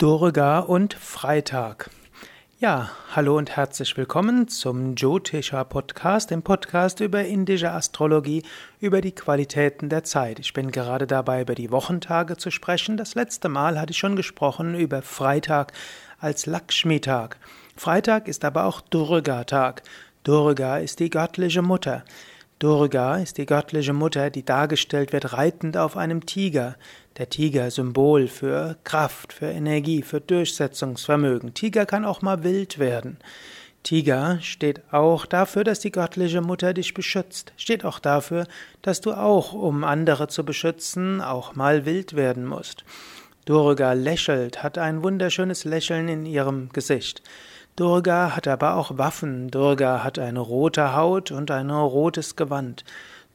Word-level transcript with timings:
Durga 0.00 0.60
und 0.60 0.94
Freitag. 0.94 1.90
Ja, 2.58 2.90
hallo 3.14 3.36
und 3.36 3.54
herzlich 3.54 3.98
willkommen 3.98 4.48
zum 4.48 4.94
Jyotisha 4.94 5.62
Podcast, 5.64 6.30
dem 6.30 6.40
Podcast 6.40 7.00
über 7.00 7.22
indische 7.22 7.70
Astrologie, 7.70 8.42
über 8.80 9.02
die 9.02 9.14
Qualitäten 9.14 9.90
der 9.90 10.02
Zeit. 10.02 10.38
Ich 10.38 10.54
bin 10.54 10.70
gerade 10.70 11.06
dabei, 11.06 11.42
über 11.42 11.54
die 11.54 11.70
Wochentage 11.70 12.38
zu 12.38 12.50
sprechen. 12.50 12.96
Das 12.96 13.14
letzte 13.14 13.50
Mal 13.50 13.78
hatte 13.78 13.90
ich 13.90 13.98
schon 13.98 14.16
gesprochen 14.16 14.74
über 14.74 15.02
Freitag 15.02 15.74
als 16.18 16.46
Lakshmi-Tag. 16.46 17.36
Freitag 17.76 18.26
ist 18.26 18.46
aber 18.46 18.64
auch 18.64 18.80
Durga-Tag. 18.80 19.82
Durga 20.24 20.78
ist 20.78 21.00
die 21.00 21.10
göttliche 21.10 21.60
Mutter. 21.60 22.04
Durga 22.60 23.16
ist 23.16 23.38
die 23.38 23.46
göttliche 23.46 23.94
Mutter, 23.94 24.28
die 24.28 24.44
dargestellt 24.44 25.14
wird 25.14 25.32
reitend 25.32 25.78
auf 25.78 25.96
einem 25.96 26.26
Tiger. 26.26 26.76
Der 27.16 27.30
Tiger 27.30 27.70
Symbol 27.70 28.28
für 28.28 28.76
Kraft, 28.84 29.32
für 29.32 29.46
Energie, 29.46 30.02
für 30.02 30.20
Durchsetzungsvermögen. 30.20 31.54
Tiger 31.54 31.86
kann 31.86 32.04
auch 32.04 32.20
mal 32.20 32.44
wild 32.44 32.78
werden. 32.78 33.16
Tiger 33.82 34.40
steht 34.42 34.82
auch 34.92 35.24
dafür, 35.24 35.64
dass 35.64 35.80
die 35.80 35.90
göttliche 35.90 36.42
Mutter 36.42 36.74
dich 36.74 36.92
beschützt. 36.92 37.54
Steht 37.56 37.86
auch 37.86 37.98
dafür, 37.98 38.46
dass 38.82 39.00
du 39.00 39.14
auch, 39.14 39.54
um 39.54 39.82
andere 39.82 40.28
zu 40.28 40.44
beschützen, 40.44 41.22
auch 41.22 41.54
mal 41.54 41.86
wild 41.86 42.14
werden 42.14 42.44
musst. 42.44 42.84
Durga 43.46 43.94
lächelt, 43.94 44.62
hat 44.62 44.76
ein 44.76 45.02
wunderschönes 45.02 45.64
Lächeln 45.64 46.08
in 46.08 46.26
ihrem 46.26 46.68
Gesicht. 46.74 47.22
Durga 47.80 48.36
hat 48.36 48.46
aber 48.46 48.74
auch 48.74 48.98
Waffen. 48.98 49.50
Durga 49.50 50.04
hat 50.04 50.18
eine 50.18 50.40
rote 50.40 50.94
Haut 50.94 51.30
und 51.30 51.50
ein 51.50 51.70
rotes 51.70 52.36
Gewand. 52.36 52.84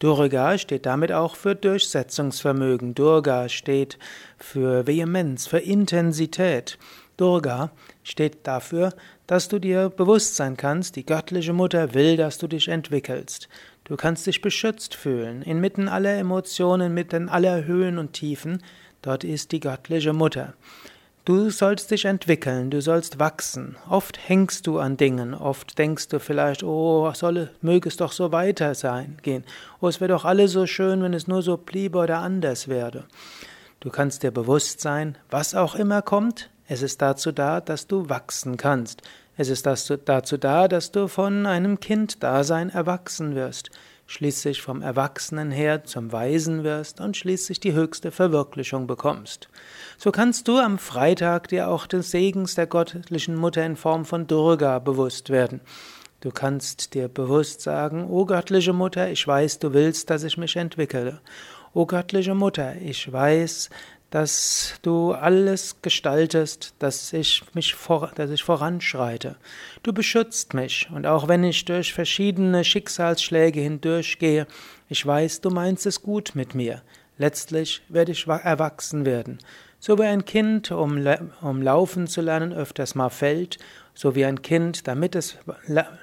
Durga 0.00 0.58
steht 0.58 0.84
damit 0.84 1.12
auch 1.12 1.36
für 1.36 1.54
Durchsetzungsvermögen. 1.54 2.96
Durga 2.96 3.48
steht 3.48 4.00
für 4.38 4.84
Vehemenz, 4.88 5.46
für 5.46 5.60
Intensität. 5.60 6.76
Durga 7.16 7.70
steht 8.02 8.44
dafür, 8.44 8.92
dass 9.28 9.46
du 9.46 9.60
dir 9.60 9.90
bewusst 9.90 10.34
sein 10.34 10.56
kannst, 10.56 10.96
die 10.96 11.06
göttliche 11.06 11.52
Mutter 11.52 11.94
will, 11.94 12.16
dass 12.16 12.38
du 12.38 12.48
dich 12.48 12.66
entwickelst. 12.66 13.48
Du 13.84 13.94
kannst 13.94 14.26
dich 14.26 14.40
beschützt 14.40 14.96
fühlen, 14.96 15.42
inmitten 15.42 15.86
aller 15.86 16.18
Emotionen, 16.18 16.88
inmitten 16.88 17.28
aller 17.28 17.64
Höhen 17.64 17.96
und 17.96 18.14
Tiefen, 18.14 18.60
dort 19.02 19.22
ist 19.22 19.52
die 19.52 19.60
göttliche 19.60 20.12
Mutter. 20.12 20.54
Du 21.24 21.50
sollst 21.50 21.92
dich 21.92 22.04
entwickeln, 22.04 22.72
du 22.72 22.82
sollst 22.82 23.20
wachsen. 23.20 23.76
Oft 23.88 24.18
hängst 24.28 24.66
du 24.66 24.80
an 24.80 24.96
Dingen, 24.96 25.34
oft 25.34 25.78
denkst 25.78 26.08
du 26.08 26.18
vielleicht, 26.18 26.64
oh, 26.64 27.12
soll, 27.14 27.50
möge 27.60 27.88
es 27.88 27.96
doch 27.96 28.10
so 28.10 28.32
weiter 28.32 28.74
sein, 28.74 29.18
gehen. 29.22 29.44
Oh, 29.80 29.86
es 29.86 30.00
wäre 30.00 30.10
doch 30.10 30.24
alles 30.24 30.50
so 30.50 30.66
schön, 30.66 31.00
wenn 31.00 31.14
es 31.14 31.28
nur 31.28 31.42
so 31.42 31.56
bliebe 31.56 31.98
oder 31.98 32.18
anders 32.18 32.66
werde. 32.66 33.04
Du 33.78 33.88
kannst 33.90 34.24
dir 34.24 34.32
bewusst 34.32 34.80
sein, 34.80 35.16
was 35.30 35.54
auch 35.54 35.76
immer 35.76 36.02
kommt, 36.02 36.50
es 36.66 36.82
ist 36.82 37.00
dazu 37.00 37.30
da, 37.30 37.60
dass 37.60 37.86
du 37.86 38.08
wachsen 38.08 38.56
kannst. 38.56 39.02
Es 39.36 39.48
ist 39.48 39.64
dazu 39.64 39.96
da, 40.38 40.66
dass 40.66 40.90
du 40.90 41.06
von 41.06 41.46
einem 41.46 41.78
Kinddasein 41.78 42.68
erwachsen 42.68 43.36
wirst 43.36 43.70
schließlich 44.12 44.60
vom 44.60 44.82
Erwachsenen 44.82 45.50
her 45.50 45.84
zum 45.84 46.12
Weisen 46.12 46.64
wirst 46.64 47.00
und 47.00 47.16
schließlich 47.16 47.60
die 47.60 47.72
höchste 47.72 48.10
Verwirklichung 48.10 48.86
bekommst. 48.86 49.48
So 49.96 50.12
kannst 50.12 50.48
du 50.48 50.58
am 50.58 50.78
Freitag 50.78 51.48
dir 51.48 51.68
auch 51.68 51.86
des 51.86 52.10
Segens 52.10 52.54
der 52.54 52.66
göttlichen 52.66 53.36
Mutter 53.36 53.64
in 53.64 53.74
Form 53.74 54.04
von 54.04 54.26
Durga 54.26 54.80
bewusst 54.80 55.30
werden. 55.30 55.62
Du 56.20 56.30
kannst 56.30 56.92
dir 56.92 57.08
bewusst 57.08 57.62
sagen, 57.62 58.04
O 58.10 58.26
göttliche 58.26 58.74
Mutter, 58.74 59.10
ich 59.10 59.26
weiß, 59.26 59.60
du 59.60 59.72
willst, 59.72 60.10
dass 60.10 60.24
ich 60.24 60.36
mich 60.36 60.56
entwickle. 60.56 61.20
O 61.72 61.86
göttliche 61.86 62.34
Mutter, 62.34 62.76
ich 62.76 63.10
weiß, 63.10 63.70
dass 64.12 64.74
du 64.82 65.12
alles 65.12 65.76
gestaltest, 65.80 66.74
dass 66.78 67.14
ich 67.14 67.42
mich 67.54 67.74
vor, 67.74 68.12
dass 68.14 68.30
ich 68.30 68.42
voranschreite. 68.42 69.36
Du 69.82 69.94
beschützt 69.94 70.52
mich 70.52 70.86
und 70.92 71.06
auch 71.06 71.28
wenn 71.28 71.42
ich 71.42 71.64
durch 71.64 71.94
verschiedene 71.94 72.62
Schicksalsschläge 72.62 73.60
hindurchgehe, 73.60 74.46
ich 74.90 75.06
weiß, 75.06 75.40
du 75.40 75.48
meinst 75.48 75.86
es 75.86 76.02
gut 76.02 76.32
mit 76.34 76.54
mir. 76.54 76.82
Letztlich 77.16 77.80
werde 77.88 78.12
ich 78.12 78.26
erwachsen 78.26 79.06
werden. 79.06 79.38
So 79.84 79.98
wie 79.98 80.04
ein 80.04 80.24
Kind, 80.24 80.70
um, 80.70 81.04
um 81.40 81.60
laufen 81.60 82.06
zu 82.06 82.20
lernen, 82.20 82.52
öfters 82.52 82.94
mal 82.94 83.08
fällt, 83.08 83.58
so 83.94 84.14
wie 84.14 84.24
ein 84.24 84.40
Kind, 84.40 84.86
damit 84.86 85.16
es 85.16 85.38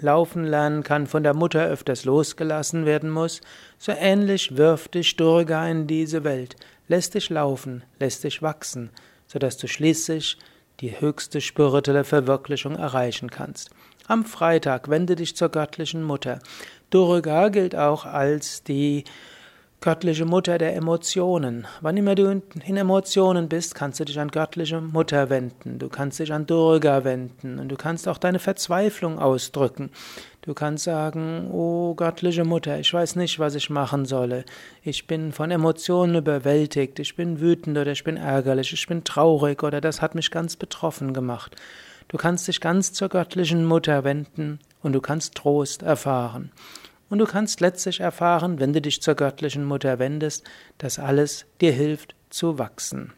laufen 0.00 0.44
lernen 0.44 0.84
kann, 0.84 1.08
von 1.08 1.24
der 1.24 1.34
Mutter 1.34 1.66
öfters 1.66 2.04
losgelassen 2.04 2.86
werden 2.86 3.10
muss, 3.10 3.40
so 3.78 3.90
ähnlich 3.90 4.56
wirft 4.56 4.94
dich 4.94 5.16
Durga 5.16 5.66
in 5.66 5.88
diese 5.88 6.22
Welt 6.22 6.54
lässt 6.88 7.14
dich 7.14 7.30
laufen, 7.30 7.82
lässt 7.98 8.24
dich 8.24 8.42
wachsen, 8.42 8.90
sodass 9.26 9.56
du 9.56 9.66
schließlich 9.66 10.38
die 10.80 11.00
höchste 11.00 11.40
spirituelle 11.40 12.04
Verwirklichung 12.04 12.76
erreichen 12.76 13.30
kannst. 13.30 13.70
Am 14.06 14.24
Freitag 14.24 14.88
wende 14.88 15.16
dich 15.16 15.36
zur 15.36 15.48
göttlichen 15.48 16.02
Mutter. 16.02 16.40
Durga 16.90 17.48
gilt 17.48 17.74
auch 17.74 18.04
als 18.04 18.62
die 18.62 19.04
göttliche 19.84 20.24
Mutter 20.24 20.56
der 20.56 20.74
Emotionen. 20.76 21.66
Wann 21.82 21.98
immer 21.98 22.14
du 22.14 22.40
in 22.64 22.76
Emotionen 22.78 23.50
bist, 23.50 23.74
kannst 23.74 24.00
du 24.00 24.06
dich 24.06 24.18
an 24.18 24.30
göttliche 24.30 24.80
Mutter 24.80 25.28
wenden. 25.28 25.78
Du 25.78 25.90
kannst 25.90 26.18
dich 26.18 26.32
an 26.32 26.46
Durga 26.46 27.04
wenden 27.04 27.58
und 27.58 27.68
du 27.68 27.76
kannst 27.76 28.08
auch 28.08 28.16
deine 28.16 28.38
Verzweiflung 28.38 29.18
ausdrücken. 29.18 29.90
Du 30.40 30.54
kannst 30.54 30.84
sagen, 30.84 31.50
oh 31.52 31.94
göttliche 31.96 32.44
Mutter, 32.44 32.80
ich 32.80 32.94
weiß 32.94 33.16
nicht, 33.16 33.38
was 33.38 33.56
ich 33.56 33.68
machen 33.68 34.06
solle. 34.06 34.46
Ich 34.82 35.06
bin 35.06 35.32
von 35.32 35.50
Emotionen 35.50 36.14
überwältigt, 36.14 36.98
ich 36.98 37.14
bin 37.14 37.40
wütend 37.40 37.76
oder 37.76 37.92
ich 37.92 38.04
bin 38.04 38.16
ärgerlich, 38.16 38.72
ich 38.72 38.86
bin 38.86 39.04
traurig 39.04 39.62
oder 39.62 39.82
das 39.82 40.00
hat 40.00 40.14
mich 40.14 40.30
ganz 40.30 40.56
betroffen 40.56 41.12
gemacht. 41.12 41.56
Du 42.08 42.16
kannst 42.16 42.48
dich 42.48 42.62
ganz 42.62 42.94
zur 42.94 43.10
göttlichen 43.10 43.66
Mutter 43.66 44.02
wenden 44.02 44.60
und 44.82 44.94
du 44.94 45.02
kannst 45.02 45.34
Trost 45.34 45.82
erfahren. 45.82 46.52
Und 47.10 47.18
du 47.18 47.26
kannst 47.26 47.60
letztlich 47.60 48.00
erfahren, 48.00 48.60
wenn 48.60 48.72
du 48.72 48.80
dich 48.80 49.02
zur 49.02 49.14
göttlichen 49.14 49.64
Mutter 49.64 49.98
wendest, 49.98 50.44
dass 50.78 50.98
alles 50.98 51.44
dir 51.60 51.72
hilft 51.72 52.14
zu 52.30 52.58
wachsen. 52.58 53.12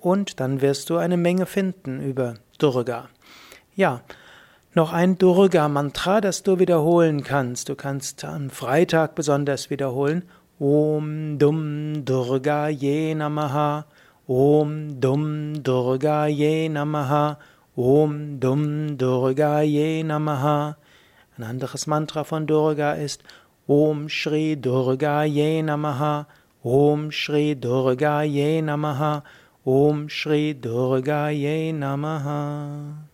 und 0.01 0.41
dann 0.41 0.59
wirst 0.61 0.89
du 0.89 0.97
eine 0.97 1.15
Menge 1.15 1.45
finden 1.45 2.01
über 2.01 2.33
Durga. 2.57 3.07
Ja, 3.75 4.01
noch 4.75 4.91
ein 4.91 5.17
Durga-Mantra, 5.17 6.21
das 6.21 6.43
du 6.43 6.59
wiederholen 6.59 7.23
kannst. 7.23 7.69
Du 7.69 7.75
kannst 7.75 8.25
am 8.25 8.49
Freitag 8.49 9.15
besonders 9.15 9.69
wiederholen. 9.69 10.23
Om 10.59 11.37
Dum 11.37 12.05
Durga 12.05 12.69
Ye 12.69 13.13
Namaha. 13.13 13.85
Om 14.27 14.99
Dum 14.99 15.61
Durga 15.61 16.25
Ye 16.27 16.69
Namaha. 16.69 17.37
Om 17.75 18.39
Dum 18.39 18.97
Durga 18.97 19.61
Ye 19.61 20.03
Namaha. 20.03 20.77
Ein 21.37 21.43
anderes 21.43 21.87
Mantra 21.87 22.23
von 22.23 22.47
Durga 22.47 22.93
ist 22.93 23.23
Om 23.67 24.09
Shri 24.09 24.55
Durga 24.55 25.23
Ye 25.23 25.61
Namaha. 25.61 26.25
Om 26.63 27.11
Shri 27.11 27.55
Durga 27.55 28.23
Ye 28.23 28.61
Namaha. 28.61 29.23
Om 29.65 30.09
Shri 30.09 30.53
Durga 30.53 31.29
Ye 31.29 31.71
Namaha. 31.73 33.12